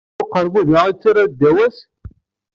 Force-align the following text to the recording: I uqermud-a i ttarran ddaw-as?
I 0.19 0.21
uqermud-a 0.23 0.81
i 0.87 0.93
ttarran 0.95 1.27
ddaw-as? 1.31 1.77